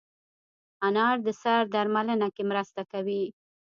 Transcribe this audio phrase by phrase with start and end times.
[0.87, 3.23] انار د سر درملنه کې مرسته کوي.